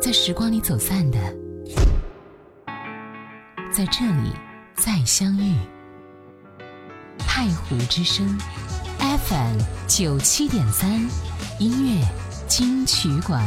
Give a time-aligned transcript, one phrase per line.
[0.00, 1.18] 在时光里走散的，
[3.70, 4.32] 在这里
[4.74, 5.54] 再相遇。
[7.18, 8.26] 太湖之声
[8.98, 10.90] ，FM 九七点三，
[11.58, 12.02] 音乐
[12.48, 13.44] 金曲馆。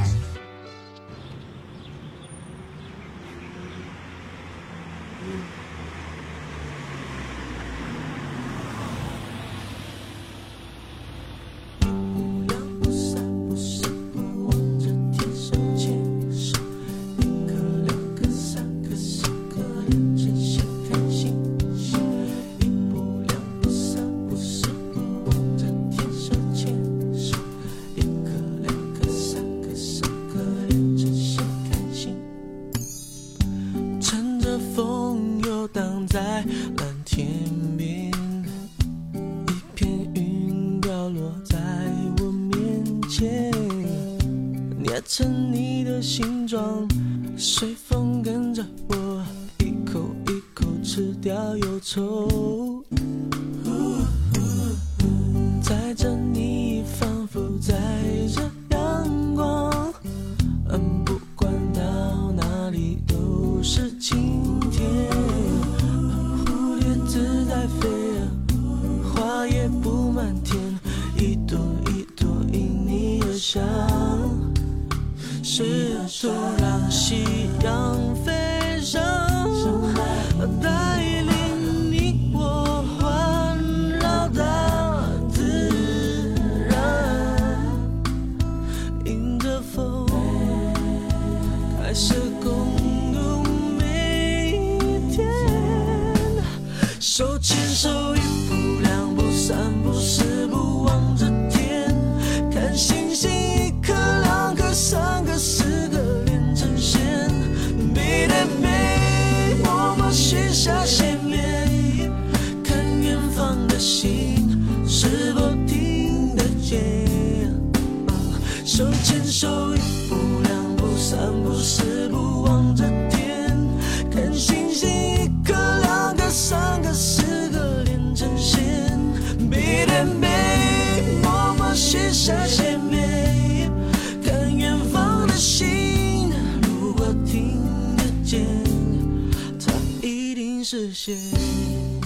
[60.73, 61.02] and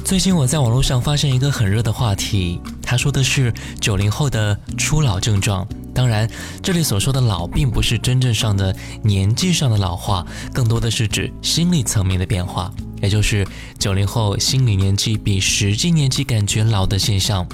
[0.03, 5.68] 最近我在网络上发现一个很热的话题，他说的是九零后的初老症状。
[5.94, 6.28] 当然，
[6.63, 13.45] 这里所说的老，并不是真正上的年纪上的老化，更多的是指心理层面的变化，也就是
[13.78, 17.47] 九零后心理年纪比实际年纪感觉老的现象。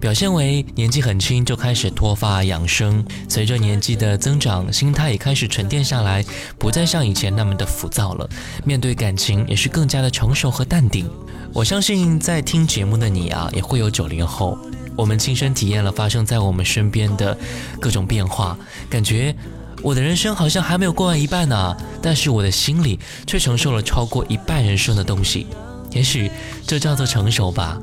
[0.00, 6.24] 表现为年纪很轻就开始脱发养生，随着年纪的增长，心态也开始沉淀下来，
[6.58, 8.26] 不再像以前那么的浮躁了。
[8.64, 11.06] 面对感情也是更加的成熟和淡定。
[11.52, 14.58] 我相信在听节目的你啊，也会有九零后，
[14.96, 17.36] 我们亲身体验了发生在我们身边的
[17.78, 18.56] 各种变化，
[18.88, 19.36] 感觉
[19.82, 25.46] 我的人生好像还没有过完一半呢，但是我的心里却承受了超过一半人生的东西。
[25.92, 26.30] 也许
[26.66, 27.78] 这叫做成熟吧。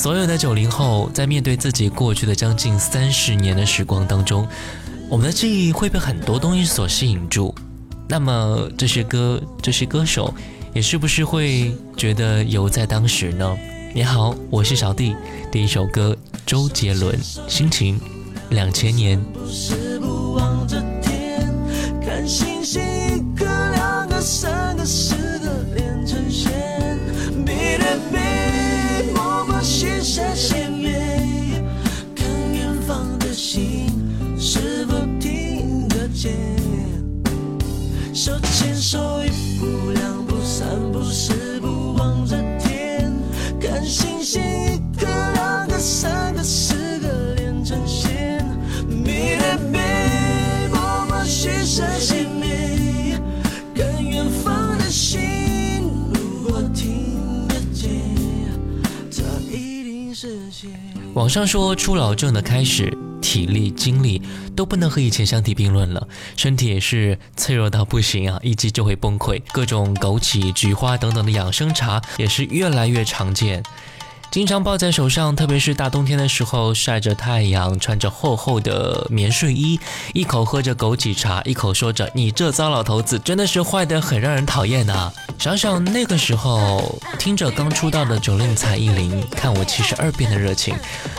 [0.00, 4.48] 所有的九零后在面对自己过去的将近三十年的时光当中，
[5.10, 7.54] 我们的记忆会被很多东西所吸引住。
[8.08, 10.32] 那么这些歌，这些歌手，
[10.72, 13.54] 也是不是会觉得犹在当时呢？
[13.94, 15.14] 你好，我是小弟。
[15.52, 17.14] 第一首歌，周杰伦，
[17.46, 18.00] 《心情》，
[18.48, 19.22] 两千年。
[61.30, 62.92] 网上说，初老症的开始，
[63.22, 64.20] 体力、精力
[64.56, 69.40] 都不能和以前相提并论了，身体也是脆弱到不行啊，一击就会崩溃。
[69.52, 73.62] 各种枸杞、菊花等等的养生茶也是越来越常见。
[74.30, 79.80] 经常抱在手上，特别是大冬天的时候，晒着太阳，穿着厚厚的棉睡衣，
[80.14, 85.12] 一口喝着枸杞茶，一口说着“你这糟老头子真的是坏的很让人讨厌呐”。
[85.36, 90.76] 想想那个时候，听着刚出道的九零蔡依林，看我七十二变的热情，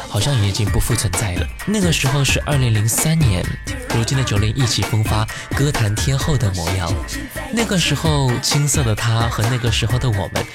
[0.08, 1.46] 好像也已经不复存在了。
[1.66, 3.44] 那个时候是二零零三年，
[3.94, 6.90] 如今的九零意气风发，歌坛天后的模样。
[7.52, 10.46] 那个时候青涩的她和那个时候的我们。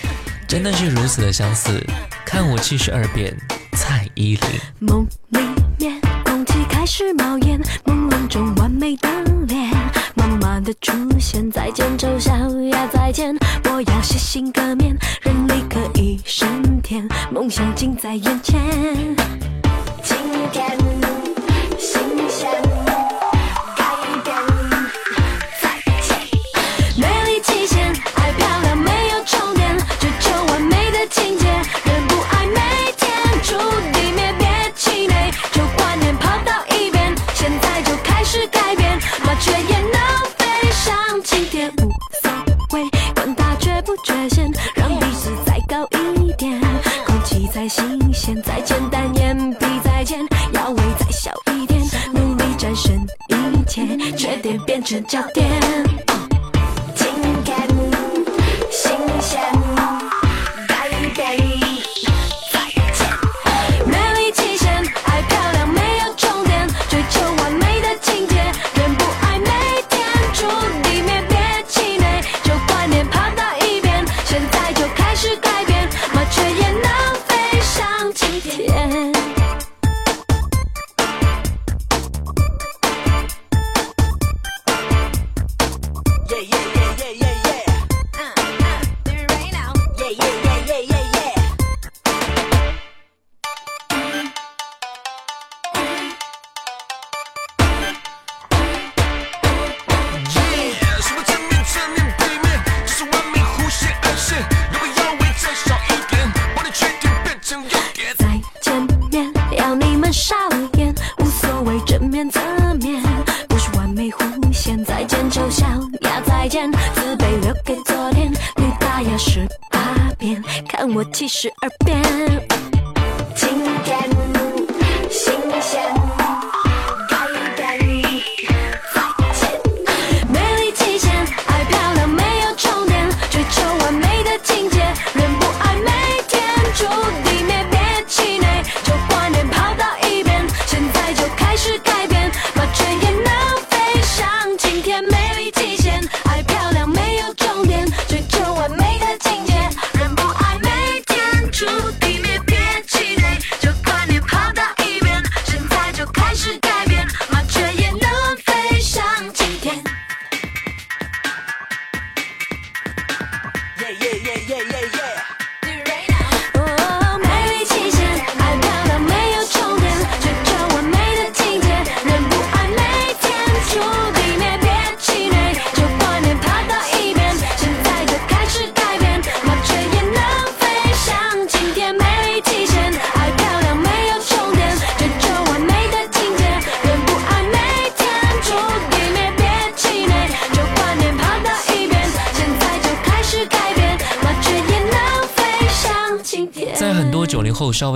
[0.49, 1.85] 真的是如此的相似，
[2.25, 3.37] 看我七十二变，
[3.73, 4.61] 蔡依林。
[4.79, 5.41] 梦里
[5.77, 9.09] 面，空气开始冒烟，朦胧中完美的
[9.49, 9.71] 脸，
[10.15, 12.33] 慢慢的出现，再见丑小
[12.71, 18.57] 鸭，再见，我要洗心革面，人力可以升天，梦想近在眼前。
[54.87, 55.96] 这焦点。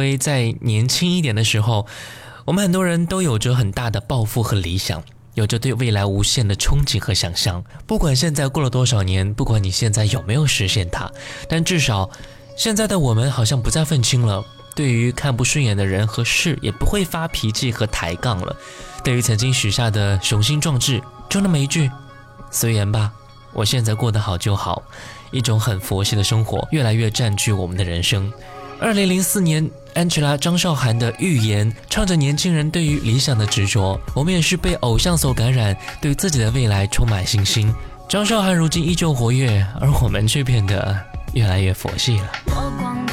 [0.00, 1.86] 微在年轻一点的时候，
[2.44, 5.02] 我们很多人都有着很大的抱负和理想，
[5.34, 7.62] 有着对未来无限的憧憬和想象。
[7.86, 11.10] 不管现在过了多少年，不管你现在有没有实现它，
[11.48, 12.10] 但至少
[12.56, 14.44] 现在的我们好像不再愤青了。
[14.74, 18.56] 对于看不顺眼的人和事，也不会发脾气和抬杠了。
[19.04, 21.90] 对于曾经许下的雄心壮志，就那么一句：
[22.50, 23.12] 随缘吧，
[23.52, 24.82] 我现在过得好就好。
[25.32, 28.32] 一种很佛系的生活，越来越占据我们的人生。
[28.80, 37.70] 二零零四年，Angela 张韶涵的《预言》唱着年轻人对于理想的执着，我们也是被偶像所感染，对自己的未来充满信心。
[38.08, 40.98] 张韶涵如今依旧活跃，而我们却变得
[41.34, 43.09] 越来越佛系了。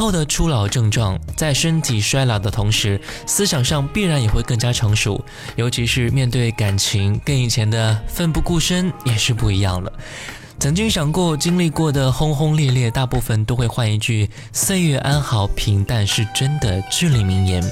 [0.00, 5.22] 后的初老症状，在身体衰老的同时，思想上必然也会更加成熟，
[5.56, 9.92] 尤其是面对感情，跟以前的奋不顾身也是不一样了。
[10.58, 17.62] 曾经想过、经历过的轰轰烈烈，大部分都会换一句“岁月安好，平淡是真的”至理名言。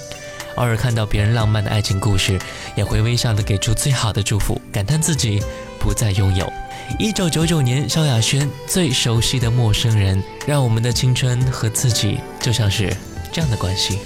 [0.56, 2.38] 偶尔看到别人浪漫的爱情故事，
[2.76, 5.42] 也会微笑的给出最好的祝福，感叹自己
[5.78, 6.52] 不再拥有。
[6.98, 12.94] 一九九九年，萧亚轩最熟悉的陌生人，让我们的青春和自己就像是
[13.30, 13.98] 这样的关系。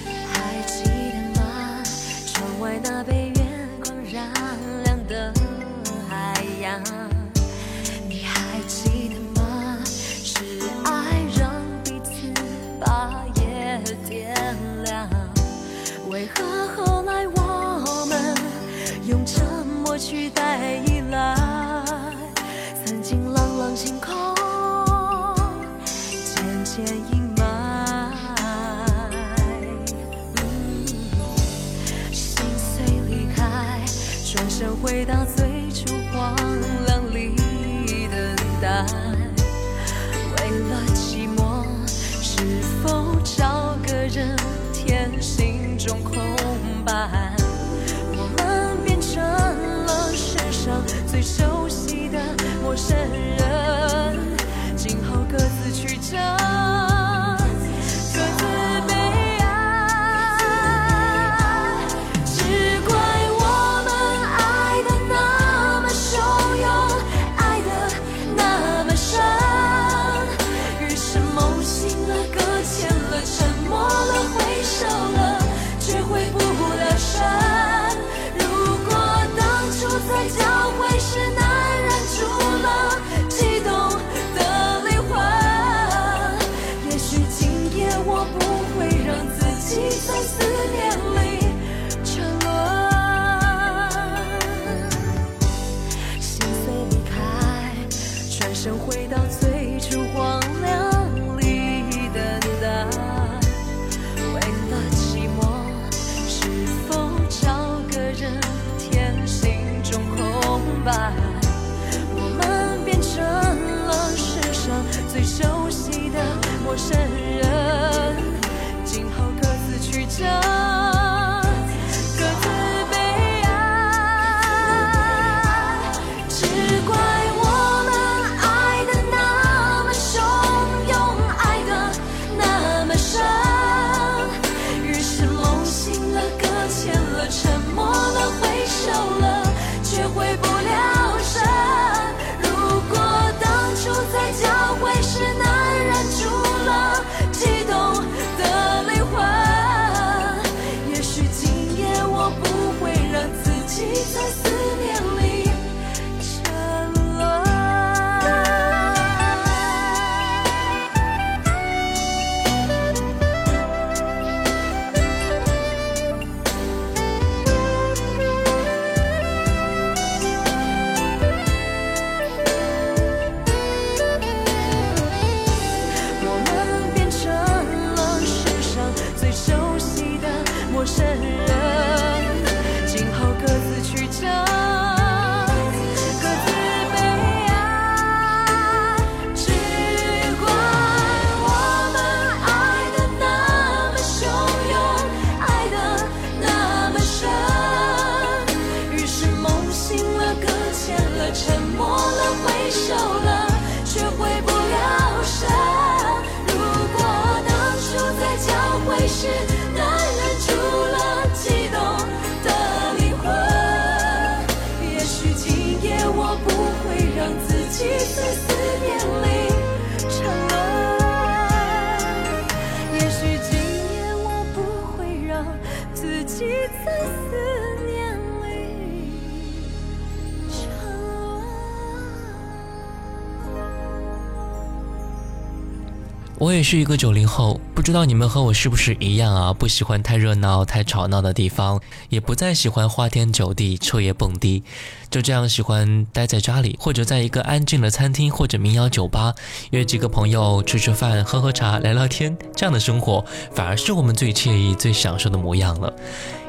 [236.43, 239.53] 我也是一个九零后，不知道你们和我是不是一样啊？
[239.53, 244.65] 不喜欢太热闹、太吵闹的地方，也不再喜欢花天酒地、彻夜蹦迪，
[245.09, 249.33] 就这样喜欢待在家里，或者在一个安静的餐厅或者民谣酒吧，
[249.71, 255.95] 约几个朋友吃吃饭、喝喝茶、聊聊天，这样的生活反而是我们最惬意、最享受的模样了。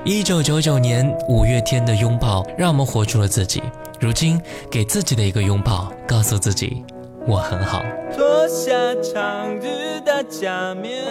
[0.03, 3.61] 一九九九年五月天的拥抱，让我们活出了自己。
[3.99, 4.41] 如今，
[4.71, 6.83] 给自己的一个拥抱，告诉自己，
[7.25, 7.81] 我很好。
[8.15, 11.03] 脱下长日的假面，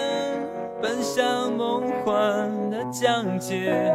[0.80, 3.92] 奔向梦幻的疆界。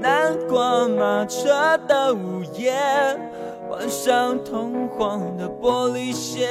[0.00, 2.74] 南瓜马车的午夜，
[3.68, 6.48] 换上通黄的玻璃鞋，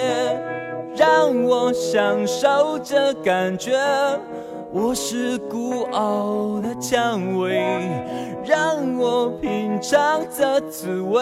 [0.95, 3.77] 让我享受这感觉。
[4.71, 7.61] 我是孤傲的蔷薇，
[8.43, 11.21] 让我品尝这滋味。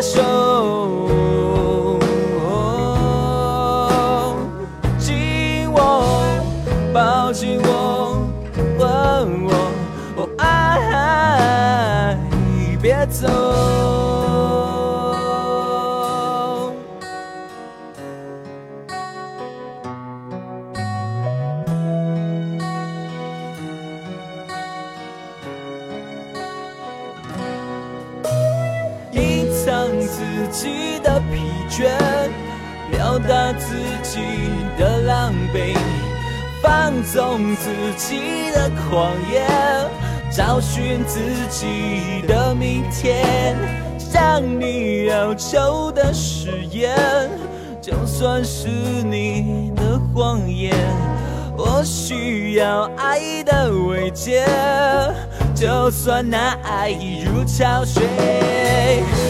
[0.00, 1.88] 手
[4.98, 6.02] 紧握，
[6.94, 8.26] 抱紧我，
[8.78, 9.52] 吻我，
[10.16, 12.16] 哦爱，
[12.80, 14.19] 别走。
[30.20, 31.88] 自己的疲倦，
[32.90, 34.20] 表达自己
[34.76, 35.74] 的狼狈，
[36.62, 39.40] 放纵自己的狂野，
[40.30, 43.56] 找寻自己的明天。
[43.98, 46.94] 向你要求的誓言，
[47.80, 50.76] 就算是你的谎言。
[51.56, 54.44] 我需要爱的慰藉，
[55.54, 58.02] 就算那爱已如潮水。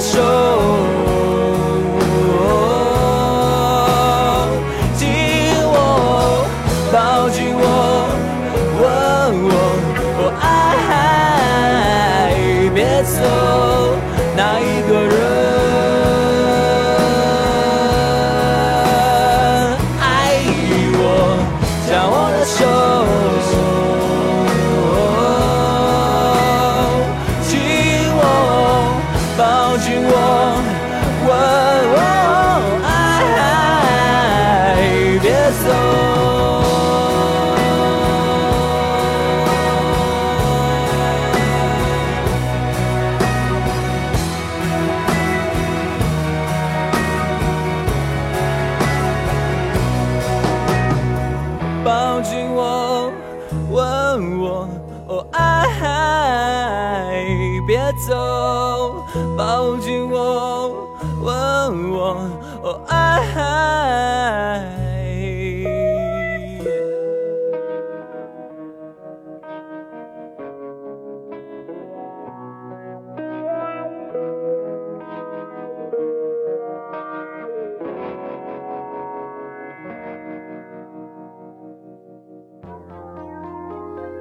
[0.00, 0.18] 手。
[4.96, 5.06] 紧
[5.72, 5.74] 握，
[6.90, 7.62] 抱紧我，
[8.80, 8.82] 吻
[9.44, 9.48] 我，
[10.18, 12.32] 哦爱，
[12.74, 13.20] 别走，
[14.34, 14.64] 那一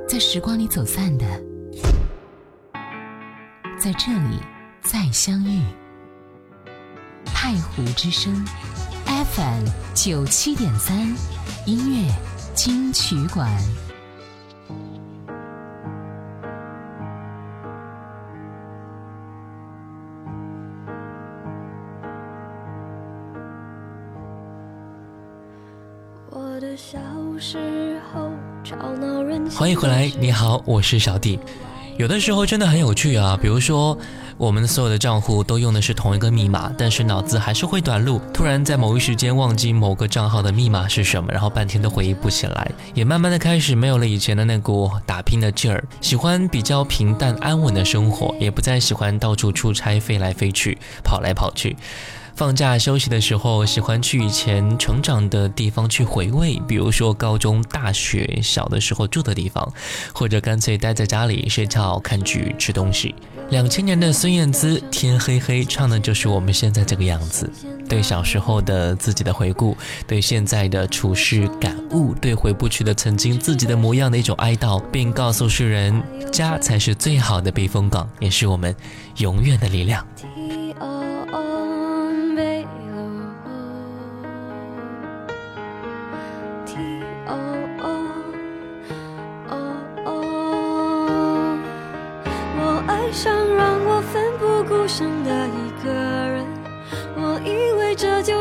[0.10, 1.26] 在时光里走散的，
[3.78, 4.40] 在这里
[4.82, 5.62] 再相遇。
[7.26, 8.44] 太湖之声
[9.06, 11.16] ，FM 九七点三，
[11.68, 12.12] 音乐
[12.56, 13.56] 金曲馆。
[29.70, 31.40] 欢迎回来，你好，我是小弟。
[31.96, 33.96] 有的时候真的很有趣啊，比如说
[34.36, 51.78] 我们所有的账户都用的是同一个密码，但是脑子还是会短路，突然在某一时间忘记某个账号的密码是什么，然后半天都回忆不起来，也慢慢的开始没有了以前的那股打拼的劲儿，喜欢比较平淡安稳的生活，也不再喜欢到处出差飞来飞去，跑来跑去。
[52.40, 59.74] 放假休息的时候，喜欢去以前成长的地方去回味，比如说高中、大学、小的时候住的地方，
[60.14, 63.14] 或者干脆待在家里睡觉、看剧、吃东西。
[63.50, 67.52] 两千年的孙燕姿《天黑黑》唱的就是我们现在这个样子，
[67.90, 69.76] 对小时候的自己的回顾，
[70.08, 78.74] 对现在的处事感悟，对回不去的曾经自己的模样的一种哀悼，并告诉世人，家才是最好的避风港，也是我们
[79.18, 80.08] 永远的力量。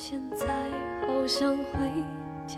[0.00, 0.46] 现在
[1.04, 2.04] 好想回
[2.46, 2.56] 家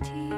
[0.00, 0.37] 去。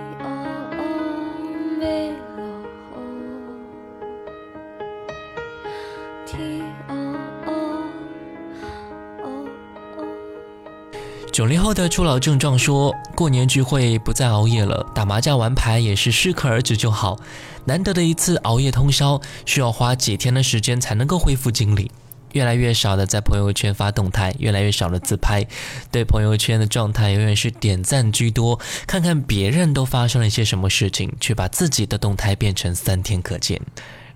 [11.41, 17.19] 九零后的初老症状说，过年聚会不再熬夜了，打麻将玩牌也是适可而止就好。
[17.65, 21.91] 难得的一次熬夜通宵，需要花几天的时间才能够恢复精力。
[22.33, 25.43] 越来越少的在朋友圈发动态，越来越少的自拍，
[25.91, 28.61] 对朋友圈的状态永远是点赞居多。
[28.87, 33.59] 看看别人都发生了一些什么事情，却把自己的动态变成三天可见。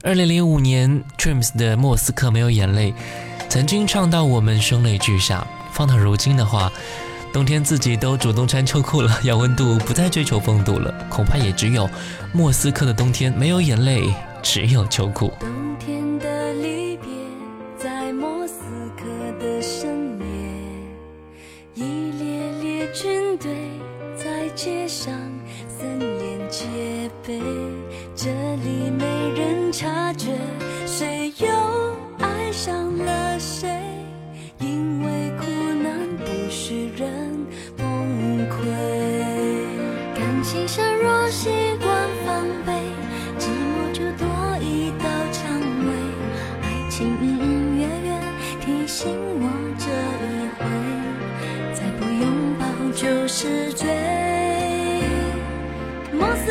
[0.02, 2.92] 二零零五年，Dreams 的《莫斯科没有眼泪》
[3.48, 5.46] 曾经唱到我们声泪俱下。
[5.72, 6.70] 放到如今的话，
[7.34, 11.90] 冬天自己都主动穿秋裤了， 要温度不再追求风度了，恐怕也只有
[12.32, 14.04] 莫斯科的冬天没有眼泪，
[14.40, 15.32] 只有秋裤。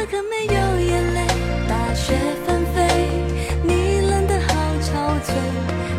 [0.06, 1.26] 刻没有眼泪，
[1.70, 2.14] 大雪
[2.46, 2.82] 纷飞，
[3.64, 5.32] 你冷得好憔悴。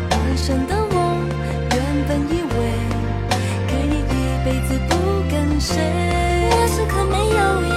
[0.09, 0.95] 单身的我，
[1.71, 1.75] 原
[2.07, 2.55] 本以为
[3.67, 4.13] 可以一
[4.45, 4.93] 辈子不
[5.29, 5.73] 跟谁，
[6.51, 7.35] 我此刻没有
[7.69, 7.74] 眼。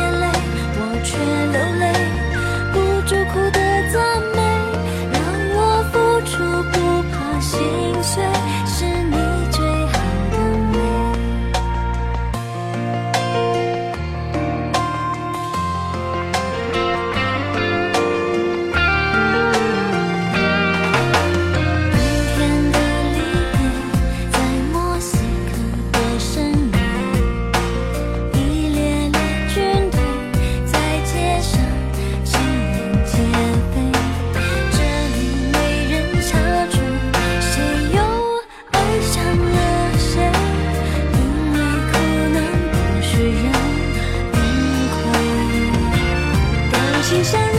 [47.11, 47.58] 青山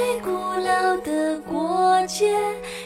[0.00, 2.32] 最古老的国界，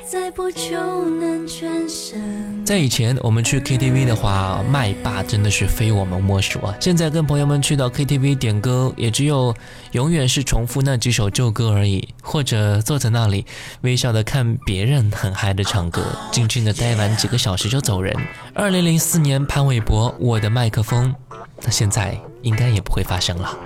[0.05, 0.73] 再不就
[1.05, 2.65] 能全身。
[2.65, 6.75] 在以前，我们去 KTV 的话，麦霸真的是非我们莫属啊！
[6.81, 9.55] 现在跟朋友们去到 KTV 点歌，也只有
[9.93, 13.47] 永远是重复那几首旧歌而已，或者坐在那里
[13.83, 18.13] 微笑的看别人很嗨的唱歌，静静的待完几个小时就走人。
[18.55, 21.15] 二零零四年，潘玮柏《我的麦克风》，
[21.63, 23.57] 那现在应该也不会发生了。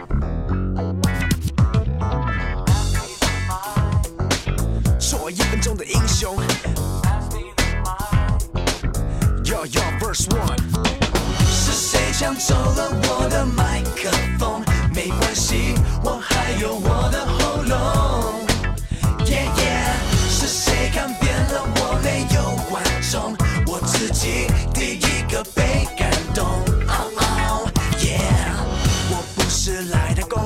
[10.08, 10.56] first one.
[11.50, 14.62] 是谁抢走了我的麦克风？
[14.94, 19.26] 没关系我还有我的喉咙。
[19.26, 19.92] 耶耶
[20.30, 23.36] 是谁看扁了我没有观众？
[23.66, 26.46] 我自己第一个被感动。
[26.88, 28.18] 哦哦耶
[29.10, 30.42] 我不是来打工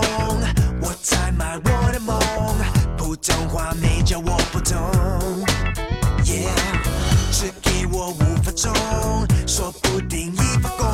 [0.80, 2.18] 我在卖我的梦。
[2.96, 5.46] 普通话没叫我不懂。
[6.24, 6.50] 耶
[7.30, 8.72] 只给我五分钟。
[9.54, 10.90] 说不定一发功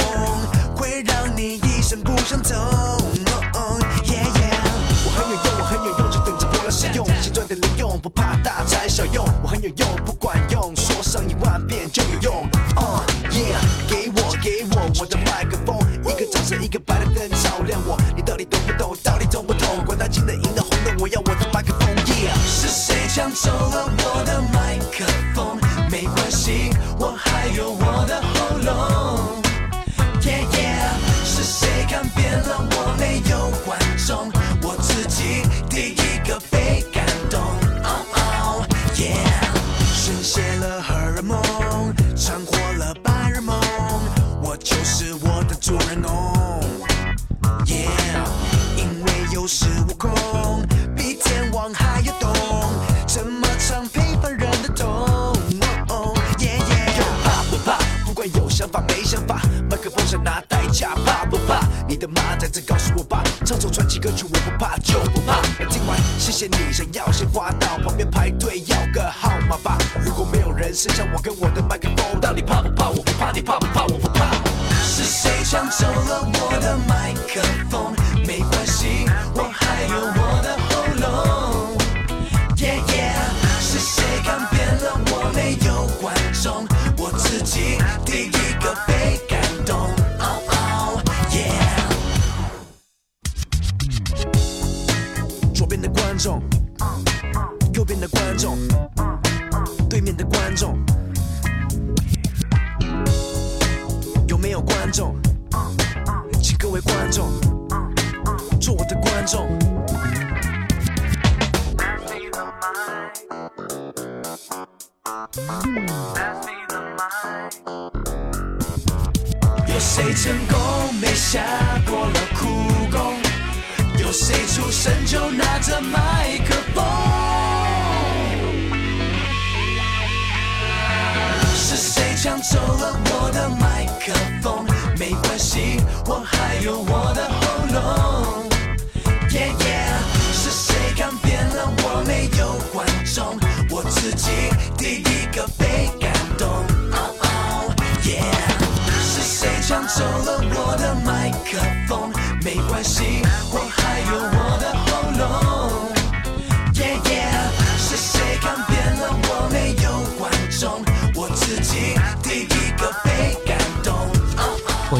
[0.75, 2.98] 会让你一生不想走。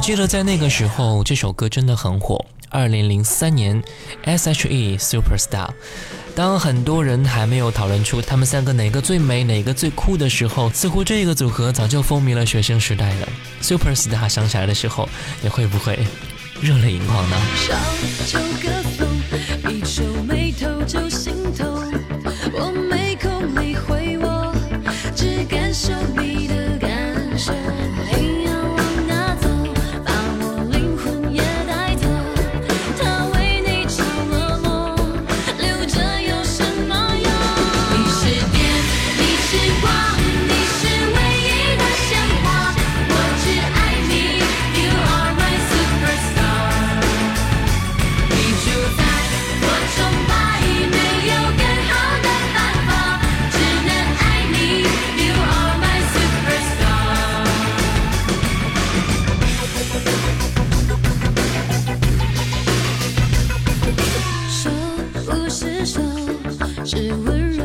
[0.09, 2.43] 记得在那个时候，这首歌真的很火。
[2.71, 3.83] 二零零三年
[4.25, 5.69] ，S.H.E Superstar。
[6.35, 13.29] 当很多人还没有讨论出他们三个哪个最美、哪个最酷的时候，似乎这个组合早就风靡了学生时代了。
[13.61, 15.07] Superstar 想起来的时候，
[15.43, 15.99] 你会不会
[16.63, 17.37] 热泪盈眶呢？
[17.55, 17.79] 上
[18.27, 19.07] 就就风，
[19.71, 21.11] 一皱眉头就
[65.85, 67.58] 是温柔。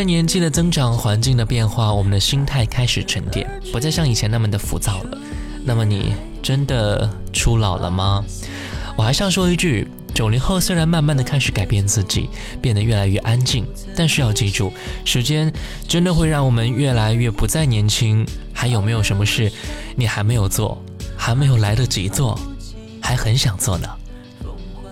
[0.00, 5.18] 随着年纪的增长环境的变化我们的心态开始沉淀不再像以前那么的浮躁了。
[5.62, 8.24] 那么你真的出老了吗？
[8.96, 12.30] 我还想说一句九零后虽然慢慢的开始改变自己
[12.62, 14.72] 变得越来越安静但是要记住
[15.04, 15.52] 时间
[15.86, 19.52] 真的会让我们越来越不再年轻还有没有什么事
[19.96, 20.82] 你还没有做
[21.14, 22.40] 还没有来得及做
[23.02, 23.86] 还很想做呢？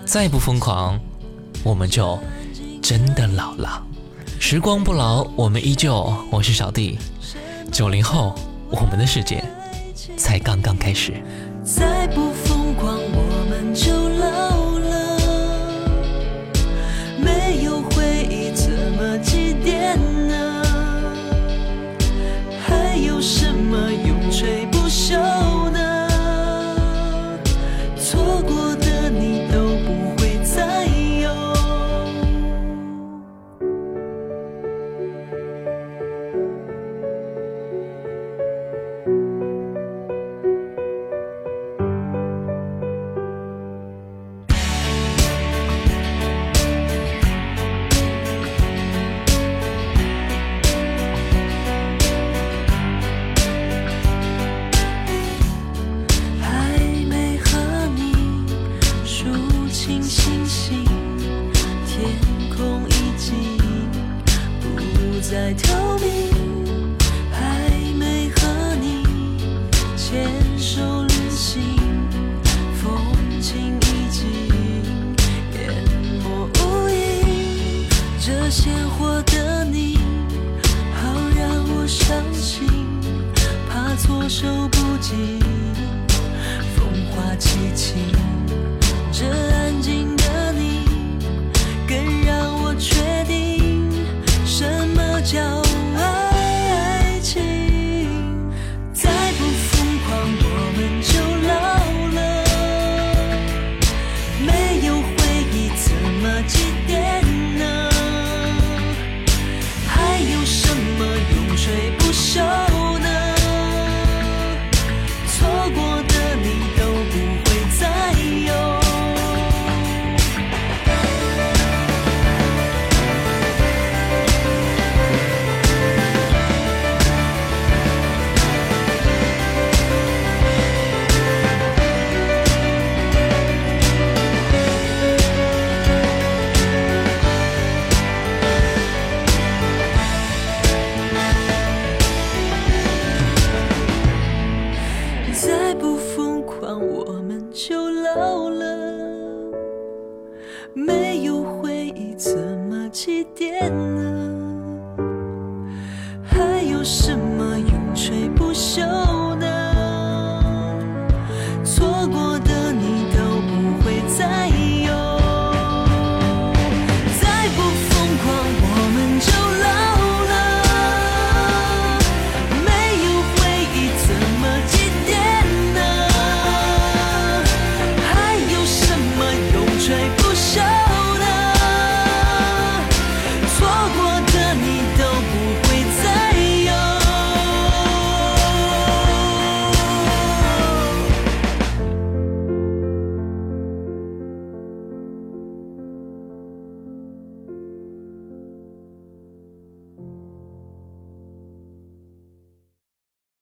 [0.05, 0.99] 再不疯狂
[1.63, 2.19] 我们就
[2.79, 3.87] 真的老了。
[4.39, 6.11] 时光不老我们依旧。
[6.31, 6.97] 我是小弟。
[7.71, 8.33] 九零后
[8.71, 9.43] 我们的世界
[10.17, 11.21] 才刚刚开始。